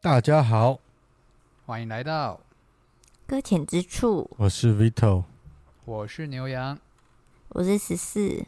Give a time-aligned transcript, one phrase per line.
[0.00, 0.78] 大家好，
[1.66, 2.40] 欢迎来到，
[3.26, 5.24] 搁浅之处，我是 Vito。
[5.84, 6.78] 我是牛羊。
[7.50, 8.46] 我是十四。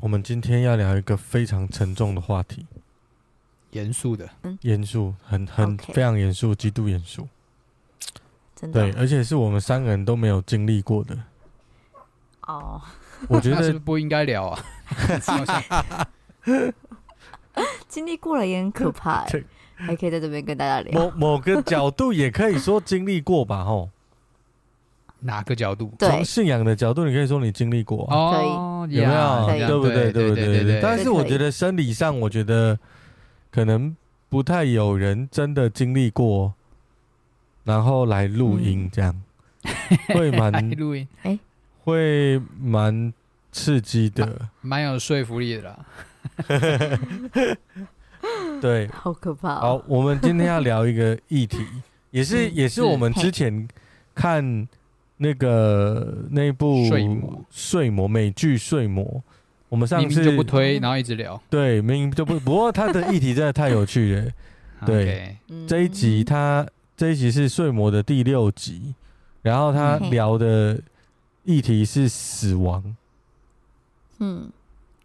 [0.00, 2.66] 我们今天要聊一个非常沉重的话题，
[3.72, 4.28] 严肃的，
[4.62, 7.28] 严肃，很很 OK 非常严肃，极度严肃。
[8.56, 11.16] 真的对，而且是我们三个人都没有经历过的。
[12.46, 12.80] 哦，
[13.28, 14.62] 我觉得 那是不是不应该聊啊？
[15.24, 15.62] 好 像
[17.88, 20.92] 经历过了也很可怕欸对，还可以在这边跟大家聊。
[20.98, 23.90] 某某个角度也可以说经历过吧，吼。
[25.20, 25.92] 哪个角度？
[25.98, 29.68] 从信仰的角度，你可以说你经历过啊，哦，有没有？
[29.68, 30.12] 对不对？
[30.12, 30.64] 对不对？
[30.64, 32.78] 对但是我觉得生理上，我觉得
[33.50, 33.94] 可能
[34.28, 36.54] 不太有人真的经历过，
[37.64, 39.14] 然后来录音这样，
[40.14, 41.06] 会蛮录音，
[41.84, 43.12] 会蛮
[43.52, 44.48] 刺激的。
[44.60, 45.78] 蛮有说服力的啦。
[48.60, 51.66] 对，好可怕好哦！，我们今天要聊一个议题，
[52.10, 53.66] 也是嗯也是我们之前
[54.14, 54.68] 看
[55.22, 57.44] 那个那部睡魔。
[57.50, 59.04] 睡魔美剧《睡魔》，
[59.68, 61.38] 我们上次明明就不推，然后一直聊。
[61.50, 64.30] 对明明就不，不过他的议题真的太有趣了。
[64.86, 65.36] 对。
[65.68, 68.94] 这一集他这一集是《睡魔》的第六集，
[69.42, 70.10] 然后他嗯。
[70.10, 70.80] 聊的
[71.44, 72.82] 议题是死亡，
[74.20, 74.50] 嗯，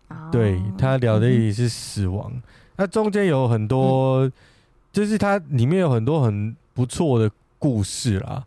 [0.07, 0.29] 哦。
[0.31, 2.31] 对他聊的议题是死亡。
[2.77, 4.31] 那中间有很多，
[4.93, 8.45] 就是它里面有很多很不错的故事啦，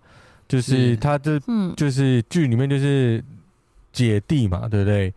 [0.48, 3.22] 就是是他这嗯，就是剧里面就是
[3.92, 5.12] 姐弟嘛，对不对？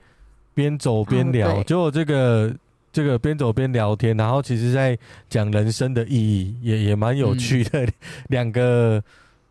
[0.53, 2.53] 边走边聊，结果这个
[2.91, 4.97] 这个边走边聊天，然后其实在
[5.29, 7.87] 讲人生的意义，也也蛮有趣的。
[8.27, 9.01] 两、个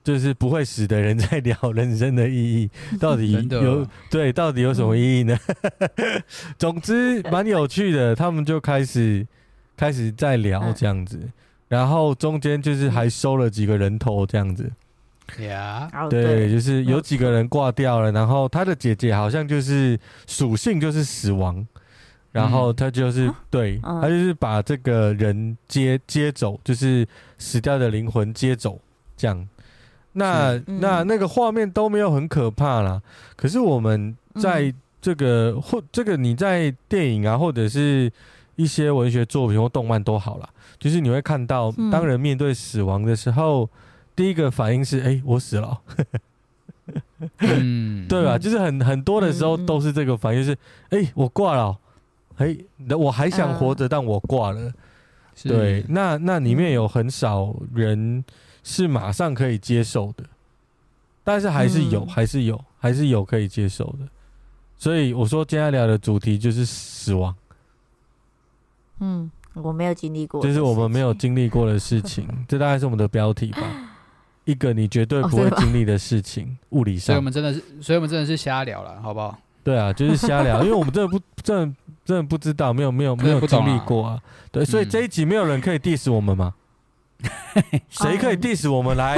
[0.05, 5.39] 就是不会死的人在聊人生的意义， 到底有对，到底有什么意义呢？
[6.59, 9.27] 总之蛮有趣的，他们就开始
[9.77, 11.19] 开始在聊嗯这样子，
[11.69, 14.71] 然后中间就是还收了几个人头这样子。
[16.09, 21.67] 对，就是有几个人挂掉了，然后他的姐姐好像就是属性就是死亡，
[22.33, 23.41] 然后他就是、啊？
[23.51, 24.01] 对，嗯。
[24.01, 27.07] 他就是把这个人接接走，就是
[27.39, 28.81] 死掉的灵魂接走，
[29.17, 29.49] 这样。
[30.13, 33.01] 那嗯那那个画面都没有很可怕啦，
[33.37, 38.13] 可是我们在这个、或这个你在电影啊，或者是
[38.57, 40.49] 一些文学作品或动漫都好啦，
[40.79, 41.91] 就是你会看到，嗯。
[41.91, 43.69] 当人面对死亡的时候。
[44.15, 45.69] 第一个反应是：哎、我死了。
[45.69, 45.79] 哦、
[47.39, 48.37] 嗯， 对吧？
[48.37, 48.41] 嗯。
[48.41, 50.59] 就是很很多的时候都是这个反应，就是
[50.91, 51.65] 哎、我挂了。
[51.65, 51.79] 哦，
[52.37, 52.57] 哎、
[52.97, 53.89] 我还想活着，嗯。
[53.89, 54.73] 但我挂了。
[55.45, 58.23] 对，那那里面有很少人
[58.63, 60.25] 是马上可以接受的，
[61.25, 62.09] 但是还是有，嗯。
[62.09, 64.07] 还是有，还是有可以接受的。
[64.77, 67.35] 所以我说今天要聊的主题就是死亡，
[68.99, 73.90] 嗯，我没有经历过，就是我们没有 经历过的事情，这大概是我们的标题吧。
[74.45, 77.23] 一个你绝对不会经历的事情， 物理上所以我。
[77.23, 79.39] 们真的是，所以我们真的是瞎聊了，好不好？
[79.63, 81.75] 对啊，就是瞎聊， 因为我们真的不真的
[82.05, 84.21] 真的不知道，没有没有没有经历过啊。
[84.51, 86.55] 对，所以嗯这一集没有人可以 diss 我们吗？
[87.91, 89.17] 谁可以 diss 我们来？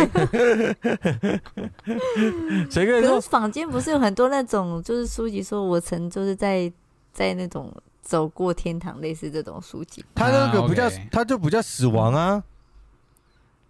[2.69, 6.71] 谁可以说可是坊间不是有很多那种，就是书籍说我曾就是在
[7.13, 7.73] 在那种
[8.03, 10.05] 走过天堂，类似这种书籍。
[10.17, 12.43] 他那个不叫他就不叫死亡啊，哦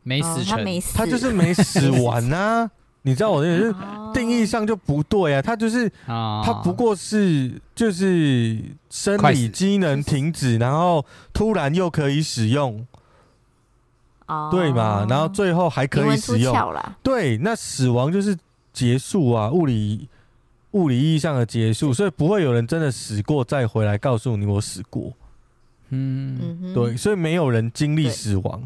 [0.03, 2.71] 没死成，他没死，他就是没死完啊。
[3.05, 3.73] 你知道我的意思？
[3.73, 8.59] 哦定义上就不对啊，他就是啊，他不过是就是
[8.91, 11.03] 生理机能停止，然后
[11.33, 12.87] 突然又可以使用，
[14.27, 15.07] 哦对嘛？
[15.09, 16.55] 然后最后还可以使用。
[17.03, 18.37] 对，那死亡就是
[18.75, 20.07] 结束啊，物理
[20.73, 25.11] 物理意义上的结束，所以不会有人真的死过再回来告诉你我死过。
[25.89, 28.63] 嗯，对，所以没有人经历死亡。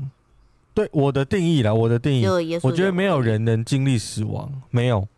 [0.77, 2.27] 对我的定义啦，我的定义，
[2.63, 5.09] 我觉得没有人能经历死亡，没有，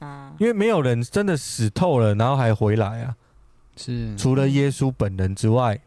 [0.00, 3.14] 啊，因为没有人真的死透了，然后还回来啊。
[3.76, 5.78] 是除了耶稣本人之外，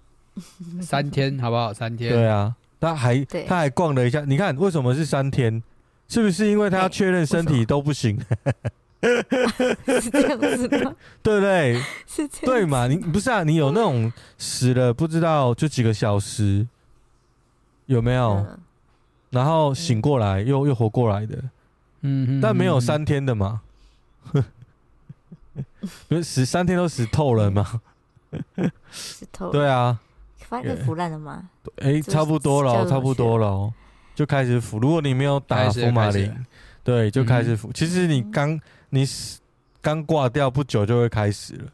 [0.80, 1.74] 三天，好不好？
[1.74, 4.24] 三天，对啊，他还他还逛了一下。
[4.24, 5.60] 你看为什么是三天？
[6.08, 8.16] 是不是因为他要确认身体都不行，
[9.02, 10.94] 是这样子吗？
[11.20, 11.82] 对不对？
[12.06, 12.86] 是这样，对嘛？
[12.86, 13.42] 你不是啊？
[13.42, 16.64] 你有那种死了不知道就几个小时，
[17.86, 18.34] 有没有？
[18.48, 18.58] 嗯
[19.30, 21.36] 然后醒过来又又活过来的，
[22.02, 23.60] 嗯哼，但没有嗯三天的嘛？
[26.08, 27.82] 不是死三天都死透了吗？
[28.90, 29.98] 石头，对啊，
[30.38, 31.50] 发现腐烂了吗？
[31.78, 33.70] 哎，差不多了，差不多了，
[34.14, 34.78] 就开始腐。
[34.78, 36.32] 如果你没有打福马林，
[36.84, 37.70] 对，就开始腐。
[37.74, 38.58] 其实你刚
[38.90, 39.04] 你
[39.82, 41.64] 刚挂掉不久就会开始了，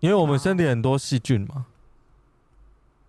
[0.00, 1.64] 因为我们身体很多细菌嘛，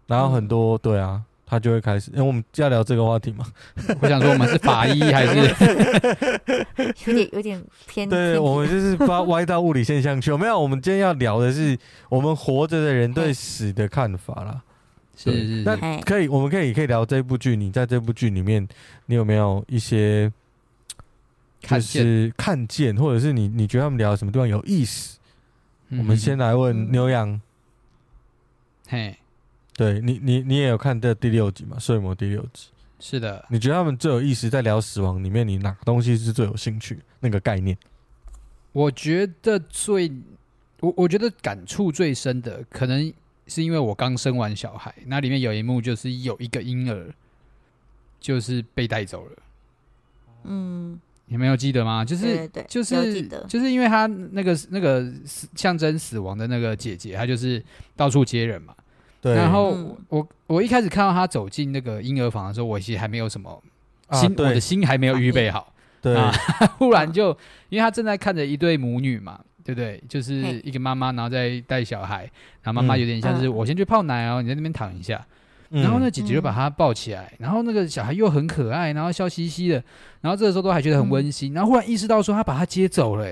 [0.08, 1.26] 然后很多对啊。
[1.50, 3.44] 他就会开始，因为我们要聊这个话题嘛。
[4.00, 5.36] 我想说，我们是法医还是
[7.08, 8.08] 有点有点偏？
[8.08, 10.32] 对，我们就是把 歪到物理现象去。
[10.38, 11.76] 没有，我们今天要聊的是
[12.08, 14.62] 我们活着的人对死的看法啦。
[15.18, 15.64] 是是是。
[15.64, 17.56] 那可以，我们可以可以聊这部剧。
[17.56, 18.68] 你在这部剧里面，
[19.08, 20.32] 你有没有一些
[21.62, 25.18] 就是看见，或者是你你觉得他们聊什么地方有意思？
[25.90, 27.42] 我们先来问牛羊。
[28.88, 29.18] 嘿。
[29.80, 31.80] 对你，你你也有看这第六集嘛？
[31.80, 32.68] 睡魔第六集，
[33.00, 33.46] 是的。
[33.50, 37.00] 你觉得他们最有意思，在聊死亡里面，你哪个东西是最有兴趣？
[37.22, 37.78] 那个概念？
[38.74, 40.12] 我觉得最，
[40.82, 43.14] 我我觉得感触最深的，可能
[43.48, 47.16] 是因为我刚生完小孩，那里面有一幕就是有一个婴儿，
[48.20, 49.32] 就是被带走了。
[50.44, 52.04] 嗯，你没有记得吗？
[52.04, 55.10] 就是就是就是因为他那个那个
[55.56, 57.64] 象征死亡的那个姐姐，她就是
[57.96, 58.76] 到处接人嘛。
[59.22, 59.76] 对，然后
[60.08, 63.62] 我我一开始看到他走进那个婴儿房的时候，我其实还没有什么
[64.14, 65.74] 心，啊、我的心还没有预备好。
[66.02, 66.32] 对，啊、
[66.80, 67.30] 忽然就
[67.68, 70.02] 因为他正在看着一对母女嘛，对不对？
[70.08, 72.22] 就是一个妈妈，然后在带小孩，
[72.64, 75.24] 然后妈妈有点像是我先去泡奶哦，你在那边躺一下。
[75.72, 79.84] 嗯、然后那姐姐就把他抱起来，然后那个小孩又很可爱，然后笑嘻嘻的，
[80.22, 81.54] 然后这个时候都还觉得很温馨。
[81.54, 83.32] 然后忽然意识到说他把他接走了，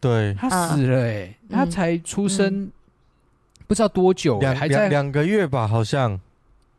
[0.00, 2.70] 对，他死了，哎，他才出生。
[3.68, 6.18] 嗯不知道多久，两还在两个月吧，好像。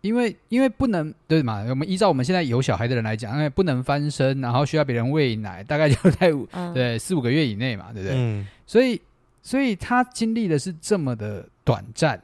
[0.02, 8.18] 因为因为不能对嘛，我们依照我们现在有小孩的人来讲，因为不能翻身，然后需要别人喂奶，大概就在 五、嗯、对四五个月以内嘛，对不对？
[8.18, 8.48] 嗯。
[8.66, 9.00] 所以
[9.44, 12.20] 所以他经历的是这么的短暂，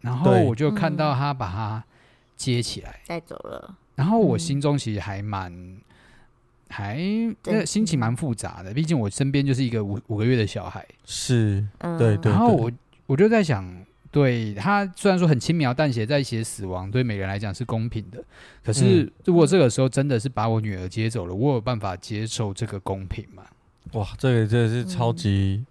[0.00, 1.82] 然后我就看到他把他
[2.36, 5.50] 接起来带走了，然后我心中其实还蛮
[6.68, 7.00] 还
[7.44, 11.64] 那心情蛮复杂的，毕竟我身边就是一个五五个月的小孩，是，
[11.98, 12.30] 对对。
[12.32, 12.70] 然后我
[13.06, 13.64] 我就在想。
[14.12, 18.22] 对他虽然说很轻描淡写在写死亡，对每个人来讲是公平的。
[18.62, 23.42] 可是如果这个时候真的是把我女儿接走了，我有办法接受这个公平吗？
[23.94, 25.64] 哇，这个真的是超级、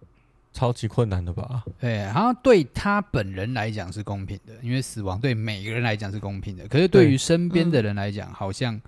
[0.00, 0.06] 嗯、
[0.52, 1.64] 超级困难的吧？
[1.80, 6.68] 对，好像对他本人来讲是公平的，因为死亡对每个人来讲是公平的。
[6.68, 8.82] 可是对于身边的人来讲，好像、嗯、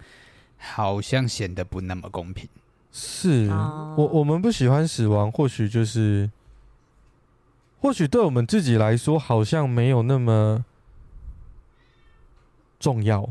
[0.57, 2.49] 好像显得不那么公平。
[2.93, 6.31] 是我我们不喜欢死亡，或许就是。
[7.81, 10.65] 或许对我们自己来说，好像没有那么
[12.79, 13.29] 重要，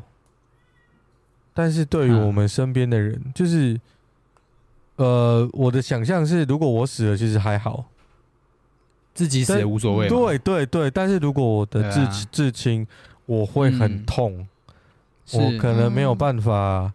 [1.54, 3.80] 但是对于我们身边的人，就是，
[4.96, 7.86] 呃，我的想象是，如果我死了，其实还好，
[9.14, 10.08] 自己死也无所谓。
[10.10, 12.88] 对对对，但是如果我的至至亲，
[13.26, 14.48] 我会很痛，
[15.34, 16.94] 我可能没有办法。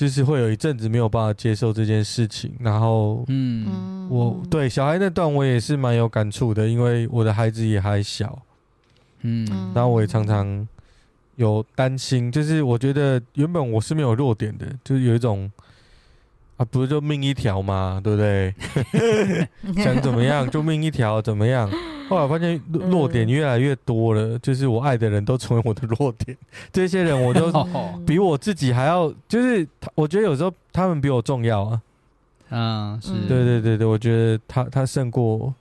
[0.00, 8.40] 就是会有一阵子没有办法接受这件事情，然后，嗯，我对小孩那段我也是蛮有感触的，因为我的孩子也还小，
[9.20, 10.66] 嗯，然后我也常常
[11.36, 15.52] 有担心，就是我觉得原本我是没有弱点的，就是有一种。
[16.56, 18.00] 啊，不是就命一条嘛？
[18.02, 18.54] 对不对？
[19.82, 21.70] 想怎么样就命一条，怎么样？
[22.10, 26.36] 后来发现弱点越来越多了，就是我爱的人都成为我的弱点。
[26.72, 27.50] 这些人我都
[28.04, 31.80] 比我自己还要，就是我觉得有时候他们比我重要啊。
[32.48, 35.54] 嗯，是对对对对，我觉得他他胜过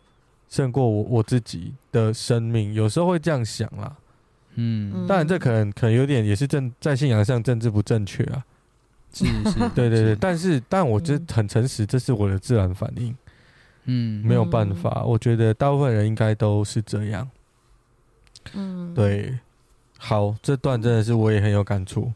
[0.50, 3.96] 胜过我我自己的生命，有时候会这样想啦。
[4.56, 8.44] 嗯，当然这可能可能有点也是正在信仰上政治不正确啊。
[9.14, 13.16] 是是，对对对，但是但我觉得很诚实，这是我的自然反应。
[13.86, 17.30] 嗯，没有办法，我觉得大部分人应该都是这样。
[18.54, 19.40] 嗯，对。
[19.98, 22.14] 好，这段真的是我也很有感触。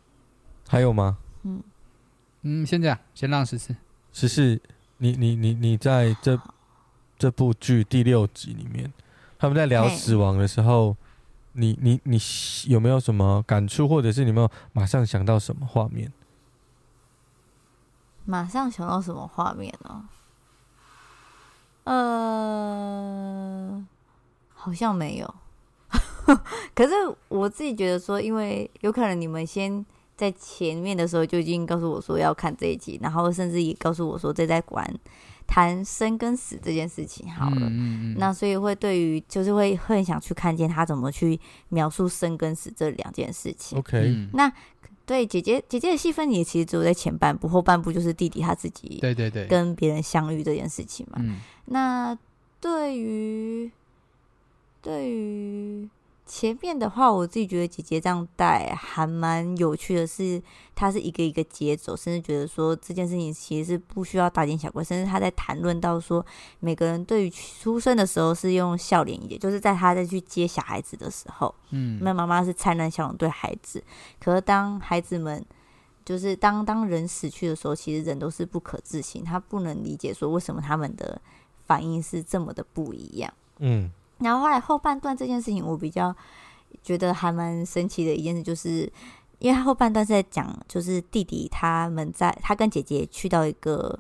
[0.70, 1.18] 还有吗？
[1.44, 1.62] 嗯
[2.44, 3.76] 嗯，先这样，先让十四。
[4.14, 4.62] 十四，
[5.00, 6.40] 你你你你在这
[7.18, 8.92] 这部剧第六集里面，
[9.38, 10.96] 他们在聊死亡的时候，
[11.52, 12.18] 你你你
[12.68, 16.12] 有没有什么感触，或者是你有没有马上想到什么画面？
[18.26, 20.08] 马上想到什么画面呢？
[21.84, 23.86] 呃，
[24.54, 25.36] 好像没有。
[26.74, 26.94] 可是
[27.28, 29.86] 我自己觉得说，因为有可能你们先
[30.16, 34.90] 在前面的时候就已经告诉我说要看这一集，然后甚至也告诉我说这在管
[35.46, 37.62] 谈生跟死这件事情好了。
[37.62, 38.16] 嗯嗯嗯。
[38.18, 43.78] 那所以会对于就是会会很想去看见他怎么去描述生跟死这两件事情。
[43.80, 44.52] OK，那。
[45.06, 51.20] 对，姐姐姐姐的戏份也其实只有在前半部，后半部就是弟弟他自己对对对跟别人相遇这件事情嘛。
[51.66, 52.18] 那
[52.60, 53.72] 对于
[54.82, 55.90] 对于。
[56.36, 66.26] 前面的话，我自己觉得姐姐这样带还蛮有趣的是，是她是一个一个节奏，甚至觉得说这件事情其实是不需要大惊小怪，甚至她在谈论到说，
[66.60, 73.84] 每个人对于出生的时候是用笑脸迎接，就是在她在去接小孩子的时候，嗯，那妈妈是灿烂笑容对孩子，
[74.20, 75.46] 可是当孩子们
[76.04, 81.22] 就是当当人死去的时候，其实人都是不可置信，他不能理解说为什么他们的
[81.68, 83.92] 反应是这么的不一样，嗯。
[84.24, 86.16] 然后后来后半段这件事情，我比较
[86.82, 88.92] 觉得还蛮神奇的一件事，就是
[89.40, 94.00] 因为他后半段是在讲，就是弟弟他们在他跟姐姐去到一个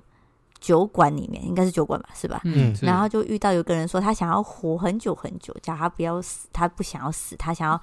[0.59, 2.41] 酒馆里面，应该是酒馆吧，是吧？
[2.45, 2.73] 嗯。
[2.81, 7.79] 然后就遇到有个人说他想要活很久很久，叫他不要死，他不想要死，他想要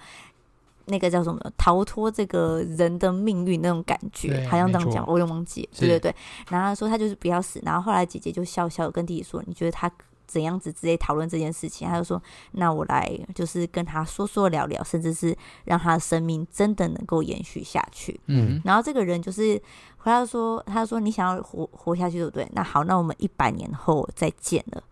[0.87, 5.69] 那个叫什么逃脱这个人的命运那种感觉，好像这样讲，我也忘记。
[5.79, 6.15] 对对对。
[6.49, 9.91] 然后他说他就是不要死，然后后来姐姐就笑笑跟弟弟说：“你觉得他？”
[10.31, 12.23] 怎样子直接讨论这件事情，他就说
[12.53, 19.61] ：“那我来就是跟他说说聊聊，甚至是让他的生命真的能够延续下去。”嗯，然后这个人就是
[19.99, 22.49] 回来说：“他说你想要活活下去，对不对？
[22.53, 24.83] 那好，那我们一百年后再见了。”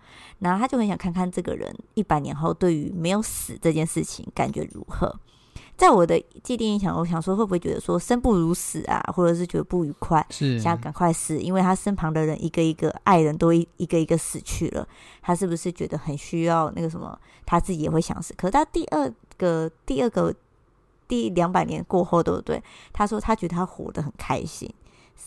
[0.40, 5.14] 然后他就很想看看这个人一百年后对于没有死这件事情感觉如何。
[5.78, 14.87] 在我的既定印象，我想说会不会觉得说生不如死啊，或者是觉得不愉快，是想要赶快死，因为他身旁的人一个一个爱人都一一个一个死去了，
[15.23, 17.16] 他是不是觉得很需要那个什么？
[17.47, 18.35] 他自己也会想死。
[18.37, 20.35] 可是他第二个第二个
[21.06, 22.61] 第两百年过后，对不对？
[22.92, 24.68] 他说他觉得他活得很开心，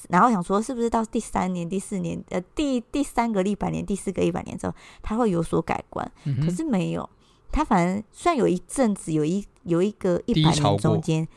[0.10, 6.12] 然后想说是不是到第三年、第四年，呃，第第三个一百年、第四个一百年之后，他会有所改观？
[6.25, 7.10] 嗯、可是没有。
[7.53, 11.27] 他反正虽然有一阵子有一有一个一百年中间，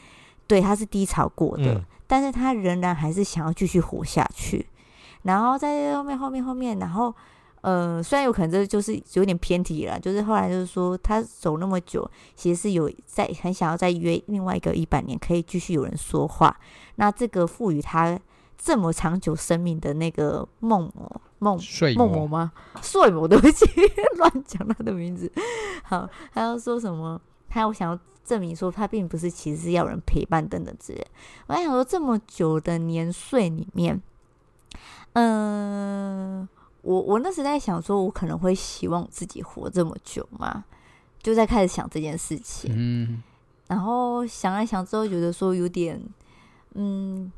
[0.46, 4.66] 对，他是低潮过的，嗯，但是他仍然还是想要继续活下去。
[5.22, 7.14] 然后在后面后面后面，然后
[7.62, 16.54] 呃，虽然有可能这就是有点偏题了，就是后来就是说他走那么久，其实是有在很想要再约另外一个一百年，可以继续有人说话。
[16.96, 18.20] 那这个赋予他
[18.58, 20.92] 这么长久生命的那个梦
[21.38, 22.52] 梦睡梦吗？
[22.82, 23.64] 睡魔，对不起，
[24.18, 25.32] 乱讲他的名字。
[25.84, 27.18] 好，他要说什么？
[27.48, 31.06] 他我想要证明说他并不是，其实是要人陪伴等等之类。
[31.46, 34.00] 我还想说，这么久的年岁里面，
[35.12, 36.48] 嗯、呃，
[36.82, 40.64] 我我那时在想说，我可能会希望自己活这么久嘛，
[41.22, 42.72] 就在开始想这件事情。
[42.74, 43.22] 嗯，
[43.68, 46.02] 然后想来想之后，觉得说有点，
[46.74, 47.30] 嗯。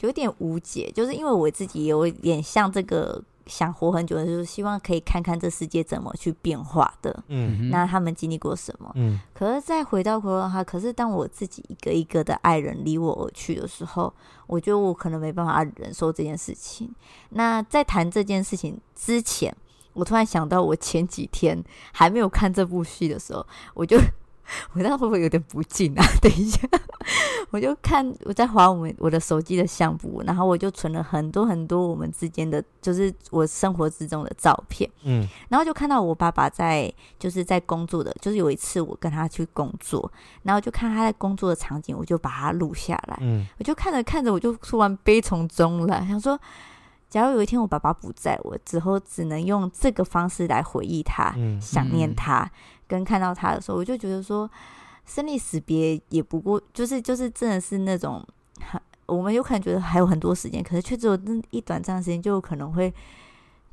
[0.00, 7.24] 有点无解，就是因为我自己有点像这个想活很久的，就是希望可以看看这世界怎么去变化的。
[7.28, 8.92] 嗯，那他们经历过什么？
[8.94, 14.12] 嗯，可是再回到回到他，可是当我自己一个一个的爱人离我而去的时候，
[14.46, 16.88] 我觉得我可能没办法忍受这件事情。
[17.30, 19.52] 那在谈这件事情之前，
[19.94, 21.60] 我突然想到，我前几天
[21.92, 23.98] 还没有看这部戏的时候，我就。
[24.72, 26.04] 我这样会不会有点不敬啊？
[26.20, 26.60] 等一下，
[27.50, 34.90] 我就看我在划我们我的手机的相簿，然后我就存了很多很多我们之间的，就是我生活之中的照片。
[35.04, 40.10] 嗯，然后就看到我爸爸在就是在工作的，就是有一次我跟他去工作，
[40.42, 43.18] 然后就看他在工作的场景，我就把它录下来。
[43.20, 46.38] 嗯，我就看着看着，我就突然悲从中来，想说，
[47.08, 52.42] 假如有一天我爸爸不在我之后，只能用这个方式来回忆他，嗯、想念他。
[52.42, 52.50] 嗯
[52.88, 54.50] 跟看到他的时候，我就觉得说，
[55.04, 58.26] 生离死别也不过就是就是真的是那种，
[59.04, 62.90] 我们有可能觉得还有很多时间，可是却只有那一短暂的时间，就有可能会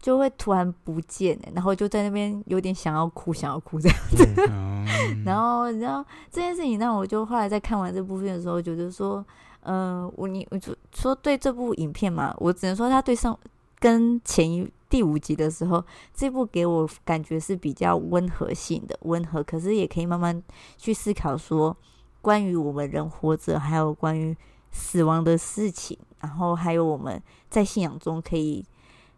[0.02, 4.28] 就会突然不见，然后就在那边有点想要哭，想要哭这样子。
[5.24, 9.26] 然后，然后这件事情让我就后来在看完这部片的时候，觉得说，嗯、
[9.66, 13.38] 呃，我你我就说对这部影片嘛，我只能说他对上
[13.80, 14.72] 跟前一。
[14.88, 20.42] 第五集的时候，这部给我感觉是比较温和性的，温和，可是也可以慢慢
[20.78, 21.76] 去思考说，
[22.22, 24.38] 关于我们人活着，还有关于
[24.72, 28.64] 死亡的事情，然后还有我们在信仰中可以。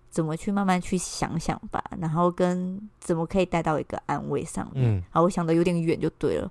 [0.10, 4.98] 怎么去慢慢去想想吧，然后跟怎么可以带到一个安慰上面。
[4.98, 6.50] 嗯，好，我想的有点远就对了。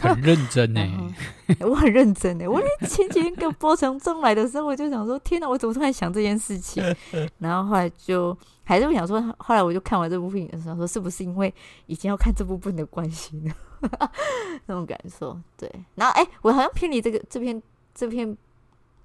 [0.00, 2.48] 很认真呢、欸， 我很认真呢、欸。
[2.48, 6.82] 我前几天跟波成中来的时候，我就想说，天哪，我怎么突然想这件事情？
[7.38, 11.52] 然后后来就还是想说，后来我就看完这部电影的时候，说是不是因为
[11.86, 13.52] 以前要看这部分的关系呢？
[14.66, 15.70] 那种感受，对。
[15.96, 17.62] 然后哎、欸，我好像偏离这个这篇
[17.94, 18.36] 这篇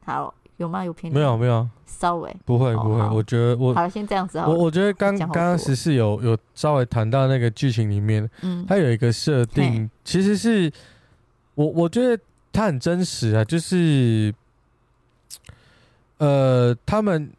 [0.05, 0.33] 好。
[0.57, 0.83] 有吗？
[0.83, 1.19] 有偏见？
[1.19, 3.01] 没有没有，稍微不会不会。
[3.15, 4.49] 我觉得我好了，先这样子好。
[4.49, 10.71] 我我觉得刚刚刚十四有有稍微谈到那个剧情里面，嗯，它有一个设定，其实是
[11.55, 12.21] 我我觉得
[12.51, 14.33] 它很真实啊，就是
[16.17, 17.31] 呃，他们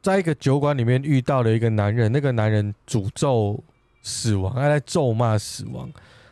[0.00, 3.62] 在一个酒馆里面遇到了一个男人，那个男人诅咒
[4.02, 5.90] 死亡，他在咒骂死亡。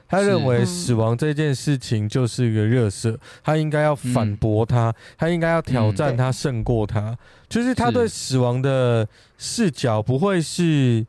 [0.09, 7.17] 他认为死亡这件事情就是一个热色，他应该要反驳他，他应该要挑战他，胜过他。
[7.49, 9.07] 就是他对死亡的
[9.39, 11.05] 视角不会是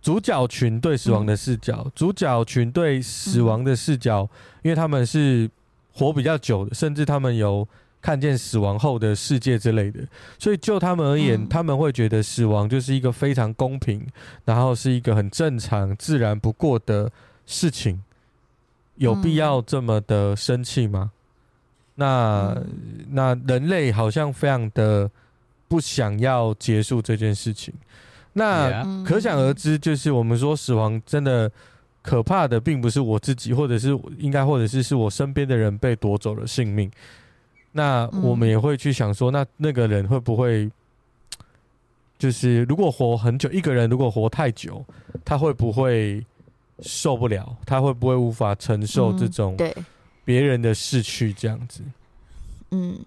[0.00, 4.28] 主角群对死亡的视角，主角群对死亡的视角，
[4.62, 5.50] 因为他们是
[5.92, 7.66] 活比较久的，甚至他们有
[8.00, 10.00] 看见死亡后的世界之类的，
[10.38, 14.06] 所以就他们而言，他们会觉得死亡就是一个非常公平，
[14.44, 17.10] 然后是一个很正常、自然不过的
[17.46, 18.02] 事情。
[18.96, 21.10] 有必要这么的生气吗？
[21.94, 22.56] 那
[23.10, 25.10] 那人类好像非常的
[25.68, 27.72] 不想要结束这件事情。
[28.32, 31.50] 那可想而知，就是我们说死亡真的
[32.00, 36.90] 可怕的，并不是我自己，或者是应该，或者是是我身边的人被夺走了性命。
[37.72, 40.70] 那我们也会去想说，那那个人会不会，
[42.18, 44.82] 就是如果活很久，一个人如果活太久，
[45.24, 46.24] 他会不会
[46.80, 47.56] 受不了？
[47.66, 49.74] 他会不会无法承受这种对
[50.24, 51.82] 别人的逝去这样子？
[52.70, 52.98] 嗯。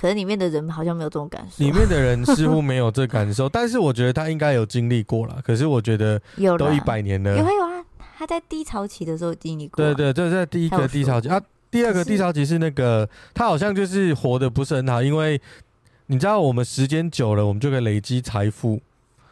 [0.00, 5.42] 可是里面的人好像没有这种感受，里面的人似乎没有这感受， 但是我觉得他应该有经历过了。
[5.44, 7.84] 可是我觉得有都一百年了，有啊有啊，
[8.16, 9.84] 他在低潮期的时候经历过。
[9.84, 15.40] 对对对，在第一个低潮期啊，第二个低潮期是那个他好像就是活得不是很好，因为
[16.06, 18.80] 你知道我们时间久了，我们就可以累积财富，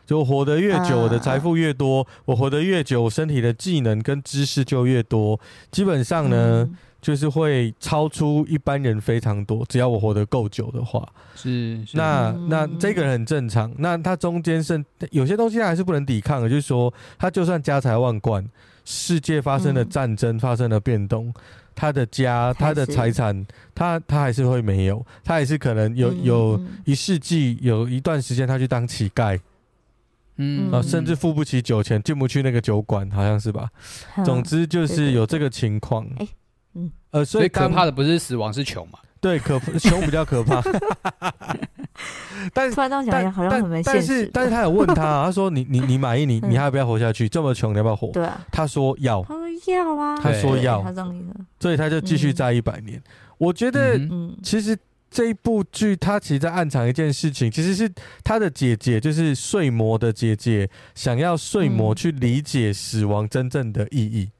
[0.07, 5.39] 就活得越久，我的财富越多；我活得越久，我身体的技能跟知识就越多。
[5.71, 6.69] 基本上呢。
[6.99, 11.97] 就是会超出一般人非常多，只要我活得够久的话，是，是。
[11.97, 13.73] 那那这个人很正常。
[13.79, 14.83] 那他中间是
[15.13, 18.45] 有些东西他还是不能抵抗的，就是说他就算家财万贯，
[18.85, 21.33] 世界发生了战争，发生了变动，
[21.77, 29.39] 他的家、他的财产，他他还是会没有，他还是可能有有一世纪有一段时间他去当乞丐，
[30.39, 33.69] 嗯啊，甚至付不起酒钱，进不去那个酒馆，好像是吧？
[34.25, 36.07] 总之就是有这个情况。
[36.19, 36.27] 哎
[36.75, 38.99] 嗯，呃，所以可怕的不是死亡，是穷嘛？
[39.19, 40.63] 对，可 穷比较可怕。
[42.53, 43.95] 但是，突然这样讲，好像很没现实。
[43.95, 46.27] 但是，但是他有问他，他说：“你你你满意？
[46.27, 47.27] 你 你还要不要活下去？
[47.27, 49.23] 这么穷，你要不要活？”对啊，他说要。
[49.23, 50.17] 他说要啊。
[50.21, 50.85] 他说要。
[51.59, 53.03] 所以他就继续在一百年。
[53.39, 53.99] 我觉得，
[54.43, 54.77] 其实
[55.17, 57.91] 这一部剧，它其实在暗藏一件事情，其实是
[58.23, 64.31] 他的姐姐，就是睡魔的姐姐，想要睡魔去理解死亡真正的意义。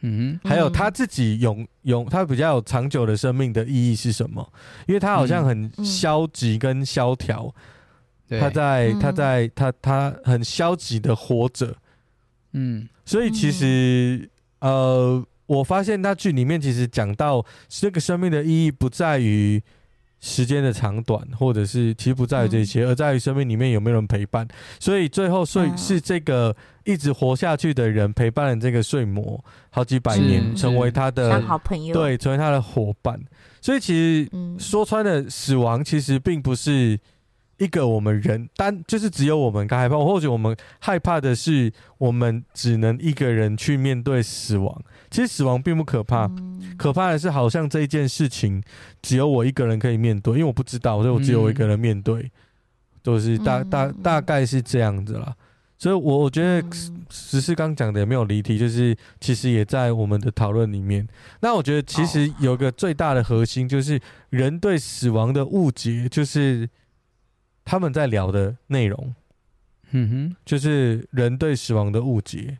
[0.00, 4.50] 嗯，还有他自己永永，他比较有长久的生命的意义是什么？
[4.86, 7.54] 因为他好像很消极跟萧条，
[8.30, 11.76] 他在他在他他很消极的活着，
[12.54, 19.62] 嗯，所以其实呃，我发现他剧里面其实讲到这个生命的意义不在于。
[20.20, 24.46] 时间的长短，或者是其实不在于这些，而在于生命里面有没有人陪伴。
[24.80, 26.54] 所以最后睡是这个
[26.84, 33.20] 一直活下去的人陪伴了这个睡魔好几百年，成为他的好朋友，对，成为他的伙伴。
[33.60, 36.98] 所以其实说穿了，死亡其实并不是
[37.58, 44.82] 一个我们人单，就是只有我们该害怕，或者我们害怕的是我们只能一个人去面对死亡。
[45.10, 48.62] 其实死亡并不可怕，嗯、可怕的是好像这一件事情
[49.02, 52.30] 只有我一个人可以面对，因为我不知道，所以我只有我一个人面对，
[53.02, 55.34] 都、嗯、是大大大概是这样子啦。
[55.80, 56.60] 所以我我觉得
[57.08, 61.06] 只是刚讲的也没有离题，就是其实也在我们的讨论里面。
[61.40, 66.68] 那我觉得其实有个最大的核心就是人对死亡的误解，就是
[67.68, 69.14] 他们在聊的内容，
[69.90, 72.58] 嗯哼，就是人对死亡的误解。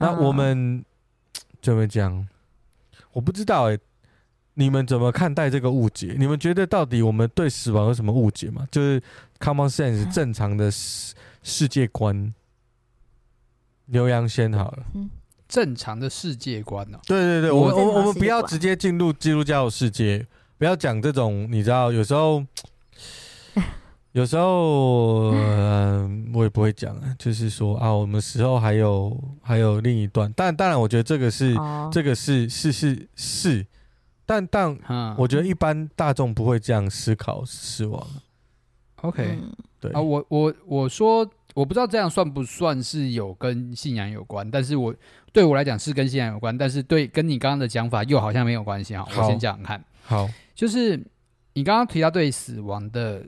[0.00, 0.84] 那我们。
[1.62, 2.26] 怎么讲？
[3.12, 3.80] 我不知道哎、欸，
[4.54, 6.16] 你们怎么看待这个误解？
[6.18, 8.66] 你们觉得到底我们对死亡有什么误解吗？
[8.72, 9.00] 就是
[9.38, 12.34] common sense 正常的世世界观。
[13.86, 15.08] 牛羊先好了，嗯，
[15.46, 17.00] 正常的世界观呢、喔？
[17.06, 20.26] 对对对，我我我们不要直接进入基督教世界，
[20.58, 22.44] 不要讲这种，你知道，有时候。
[24.12, 33.66] 有时候，嗯、呃，我也不会讲啊，就是说啊，我们时候还有还有另一段，但当然，我觉得这个是、哦、这个是是是是，
[34.26, 34.78] 但但
[35.16, 38.06] 我觉得一般大众不会这样思考死亡。
[38.96, 39.38] OK，
[39.80, 44.94] 对啊，我我我说我不知道这样算不算是有跟信仰有关，但是我
[45.32, 49.06] 对我来讲是跟信仰有关，但是对跟你刚刚的讲法又好像没有关系啊。
[49.16, 51.02] 我先讲讲看，好，就是
[51.54, 53.24] 你刚刚提到对死亡的。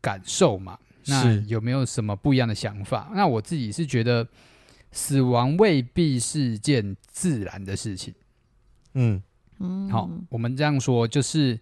[0.00, 3.10] 感受嘛，那有没有什么不一样的想法？
[3.14, 4.26] 那我自己是觉得，
[4.92, 8.14] 死亡未必是件自然的事情。
[8.94, 9.22] 嗯
[9.58, 11.58] 嗯，好，我们这样说就是，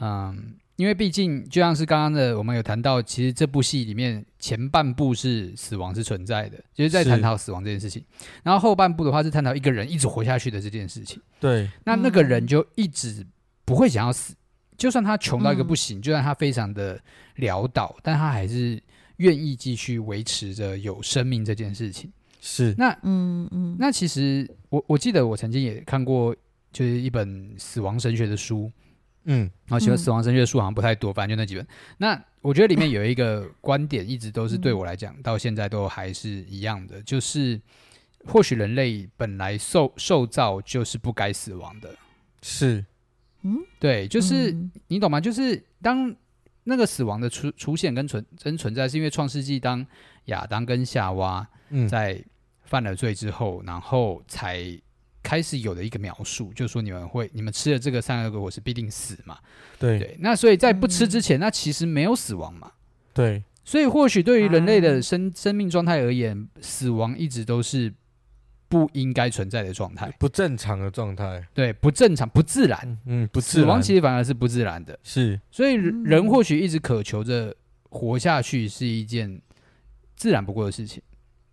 [0.00, 8.04] 嗯，因为毕竟就像是刚刚的，我们有谈到，其实这部戏里面前半部是死亡是存在的，就是在探讨死亡这件事情，
[8.42, 11.22] 然后后半部的话是探讨一个人一直活下去的这件事情。
[11.40, 13.24] 对，那那个人就一直
[13.64, 14.34] 不会想要死，
[14.76, 17.00] 就算他穷到一个不行，就算他非常的
[17.36, 18.82] 潦倒，但他还是
[19.16, 22.12] 愿意继续维持着有生命这件事情。
[22.40, 26.34] 是，那嗯嗯，那其实我我记得我曾经也看过，
[26.72, 28.70] 就是一本死亡神学的书。
[29.28, 31.66] 嗯，然后其实死亡神学的书好像不太多，反正就那几本。
[31.98, 37.60] 那我觉得里面有一个观点，一直都是对我来讲，到现在都还是一样的，就是
[38.24, 41.92] 或许人类本来受受造就是不该死亡的。
[42.40, 42.84] 是，
[43.46, 44.56] 嗯，对，就是
[44.88, 45.20] 你懂吗？
[45.20, 46.14] 就是当
[46.64, 49.86] 那个死亡的出出现跟存真存在，是因为创世纪当
[50.26, 51.46] 亚当跟夏娃
[51.88, 52.22] 在
[52.64, 54.78] 犯了罪之后，然后才。
[55.22, 59.36] 开始有的一个描述，就是说你们会，你们吃了这个善恶果是必定死嘛？
[59.76, 60.16] 对对。
[60.20, 62.70] 那所以在不吃之前，嗯、那其实没有死亡嘛？
[63.12, 63.42] 对。
[63.64, 67.92] 所以或许对于人类的生、啊、生命状态而言，死亡一直都是
[68.68, 71.42] 不应该存在的状态，不正常的状态。
[71.54, 72.98] 对，不正常，不自然。
[73.06, 73.64] 嗯，不自然。
[73.64, 74.98] 死亡其实反而是不自然的。
[75.02, 75.40] 是。
[75.50, 77.54] 所以人或许一直渴求着
[77.90, 79.40] 活下去是一件
[80.14, 81.02] 自然不过的事情。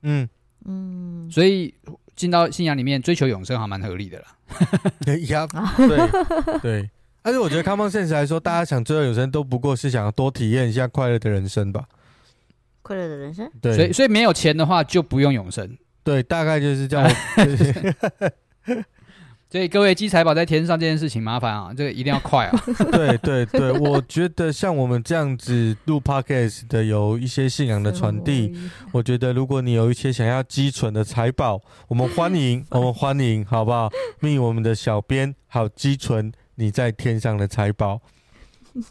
[0.02, 0.28] 嗯
[0.66, 1.30] 嗯。
[1.32, 1.74] 所以。
[2.16, 4.26] 进到信仰里面追求永生，还蛮合理的啦。
[5.04, 6.90] 对对对，
[7.24, 11.90] 但是我觉得 common sense 来说，大家想追求永生，都不过是想要多体验一下快乐的人生吧。
[12.84, 15.76] 快乐的人生，对，所以所以没有钱的话就不用永生。
[16.04, 17.10] 对，大概就是这样。
[19.50, 22.64] 所以各位积财宝在天上这件事情麻烦啊，这个一定要快啊！
[22.92, 28.52] 对对对，我觉得像我们这样子录 podcast 的，有一些信仰的传递。
[28.92, 33.92] 我觉得如果你有一些想要积存的财宝，我们欢迎，我们欢迎，好不好？
[34.22, 38.02] 命我们的小编，好积存你在天上的财宝，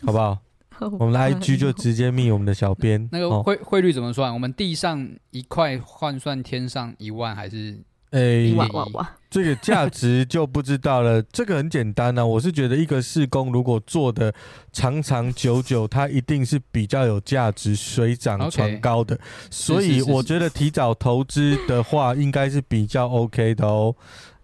[0.07, 0.39] 好不好？
[0.81, 3.09] 我们的 IG 就直接密我们的小编。
[3.13, 4.33] 那个汇汇率怎么算？
[4.33, 7.79] 我们地上一块换算天上一万，还是？
[8.11, 11.23] 哎，欸、哇哇哇这个价值就不知道了。
[11.33, 14.35] 这个很简单呢、啊，我是觉得一个事工如果做的
[14.71, 19.17] 长长久久，它一定是比较有价值、水涨船高的。
[19.17, 19.21] Okay.
[19.51, 23.97] 所以我觉得提早投资的话，应该是比较 OK 的哦。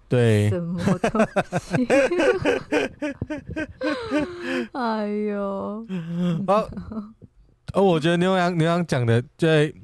[0.09, 0.49] 对。
[0.49, 1.27] 什么东
[1.61, 1.87] 西？
[4.73, 5.87] 哎呦！
[6.47, 6.69] 好，
[7.75, 9.75] 哦，我觉得牛羊牛羊讲的，对，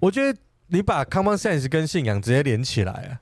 [0.00, 3.18] 我觉得你把 common sense 跟信仰直接连起来啊。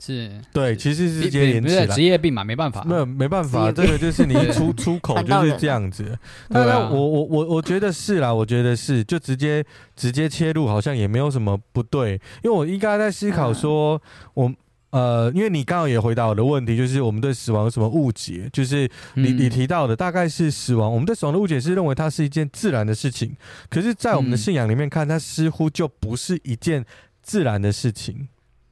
[0.00, 6.16] 是对，其实是直接连起来，职业病嘛，没办法，没有没办法，这个就是你出出口就是这样子。
[6.48, 9.64] 对啊，我我我我觉得是啦，我觉得是，就直接
[9.96, 12.12] 直接切入，好像也没有什么不对。
[12.44, 14.00] 因为我应该在思考说，
[14.34, 14.48] 我
[14.90, 18.48] 呃，因为你刚刚也回答我的问题，就是我们对死亡有什么误解？
[18.52, 23.36] 就是你你提到的，大概是死亡，我们对死亡的误解是认为它是一件自然的事情，
[23.68, 26.84] 可是，在我们的信仰里面看，它似乎就不是一件
[27.22, 28.28] 自然的事情。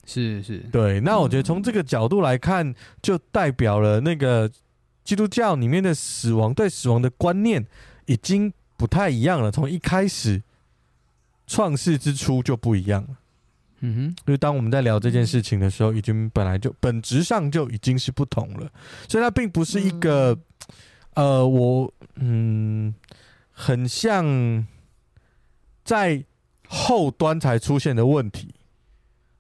[0.07, 1.01] 是是，对。
[1.01, 4.51] 那我觉得从这个角度来看，就代表了那个
[5.05, 7.67] 基督教里面的死亡，对死亡的观念
[8.07, 9.51] 已经不太一样了。
[9.51, 10.43] 从一开始
[11.47, 13.09] 创世之初就不一样了。
[13.81, 18.71] 嗯哼，因为当我们在聊这件事情的时候，已经本来就本质上就已经是不同了。
[19.09, 20.39] 所以它并不是一个，
[21.15, 22.95] 呃，我嗯，
[23.53, 24.67] 很像
[25.85, 26.25] 在
[26.69, 28.55] 后端才出现的问题。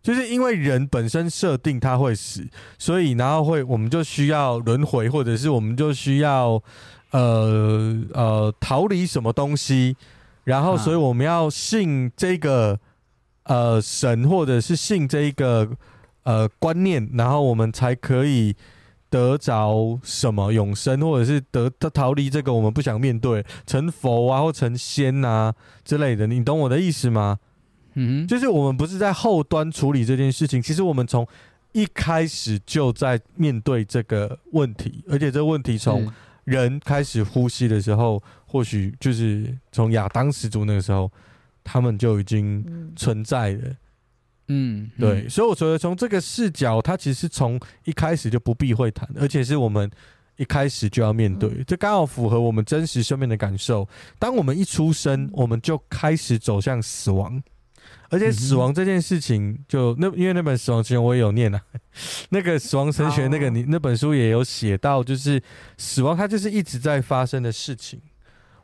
[0.02, 2.46] 就是因为人本身设定他会死，
[2.78, 6.62] 所以然后会我们就需要轮回，或者是我们就需要
[7.10, 9.96] 呃呃逃离什么东西，
[10.44, 12.78] 然后所以我们要信这个
[13.46, 15.68] 呃神，或者是信这一个
[16.22, 18.54] 呃观念，然后我们才可以
[19.08, 25.54] 得着什么永生，或者是得逃离这个我们不想面对，成佛啊或成仙啊
[25.84, 27.38] 之类的，你懂我的意思吗？
[27.94, 31.26] 嗯，就是我们不是在后端处理这件事情，其实我们从
[31.72, 36.12] 一开始就在面对这个问题，而且这个问题从
[36.44, 41.10] 人开始呼吸的时候，或许就是从亚当始祖那个时候，
[41.66, 43.76] 他们就已经存在了。
[44.46, 49.90] 嗯，对，所以我觉得从这个视角，它其实从一开始就不避讳谈，而且是我们
[50.36, 53.88] 一开始就要面对，这刚好符合我们真实生命的感受。
[54.20, 57.42] 当我们一出生，我们就开始走向死亡。
[58.08, 61.60] 而且死亡这件事情就，就那因为那本死亡之前我也有念啊，
[62.30, 65.42] 那个死亡神学那个你那本书也有写到，就是
[65.76, 68.00] 死亡它就是一直在发生的事情。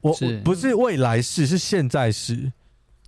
[0.01, 2.53] 我不是未来式，是现在式，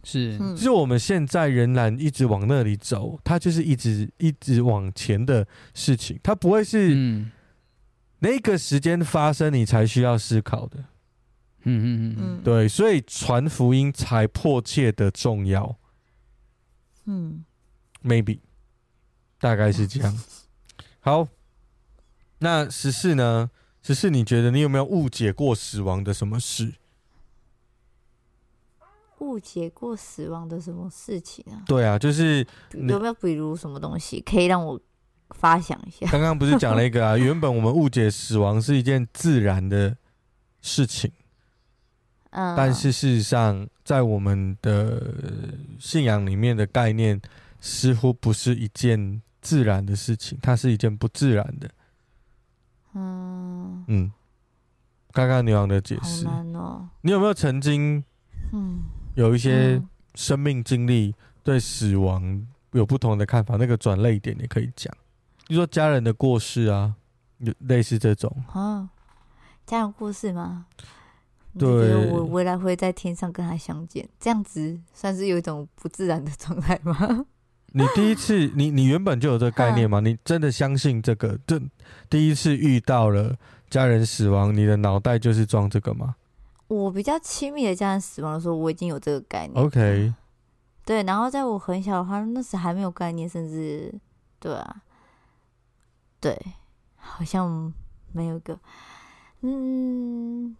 [0.05, 7.25] 是就是我们现在仍然一直往那里走，它就是一直一直往前的事情，它不会是
[8.21, 10.79] 那个时间发生你才需要思考的。
[11.65, 15.79] 嗯嗯嗯嗯，对，所以传福音才迫切的重要。
[17.07, 17.45] 嗯
[18.03, 18.41] ，maybe
[19.41, 20.19] 大概是这样。
[21.01, 21.29] 好，
[22.39, 23.51] 那十四呢？
[23.83, 26.75] 十四，你觉得你有没有误解过死亡的什么事？
[29.19, 31.63] 误解过死亡的什么事情啊？
[31.67, 34.81] 对啊，就是有没有比如什么东西可以让我
[35.31, 36.07] 发想一下？
[36.13, 37.17] 刚刚不是讲了一个啊？
[37.19, 39.97] 原本我们误解死亡是一件自然的
[40.61, 41.11] 事情，
[42.31, 45.15] 嗯，但是事实上，在我们的
[45.79, 47.21] 信仰里面的概念，
[47.61, 51.71] 似乎不是一件自然的事情，它是一件不自然的。
[52.95, 54.13] 嗯，嗯，
[55.13, 56.89] 刚刚牛羊的解好释，难哦。
[57.01, 58.03] 你有没有曾经
[58.53, 58.83] 嗯，
[59.15, 63.57] 有一些嗯生命经历对死亡有不同的看法？
[63.57, 64.93] 那个转泪点也可以讲，
[65.47, 66.95] 就说家人的过世啊，
[67.39, 68.35] 有类似这种。
[68.53, 68.89] 哦，
[69.67, 70.67] 家人过世吗？
[71.53, 77.25] 你对我未来会在天上跟他相见，这样子算是有一种不自然的状态吗？
[77.77, 80.01] 你第一次，你你原本就有这个概念吗？
[80.01, 81.39] 你真的相信这个？
[81.47, 81.61] 这
[82.11, 83.37] 第一次遇到了
[83.71, 86.17] 家人死亡，你的脑袋就是装这个吗
[86.69, 89.65] 我比较亲密的家人死亡的时候，我已经有这个概念。
[89.65, 90.13] ？OK，
[90.85, 93.93] 对，然后在我很小的话，那时还没有概念，甚至
[94.39, 94.83] 对啊，
[96.21, 96.39] 对，
[96.97, 97.73] 好像
[98.13, 98.59] 没有一个，
[99.43, 100.57] 嗯，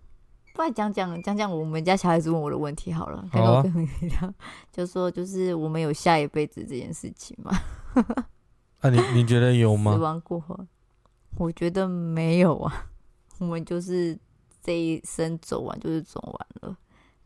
[0.55, 4.35] 不然讲讲讲讲我们家小孩子问我的问题好了，刚刚好啊我跟你聊，
[4.71, 7.51] 就说就是我们有下一辈子这件事情嘛，
[8.81, 10.05] 啊你，你你觉得有吗死吗？
[10.05, 10.59] 亡过后，
[11.39, 12.87] 我觉得没有啊，
[13.39, 14.19] 我们就是
[14.65, 16.77] 这一生走完就是走完了，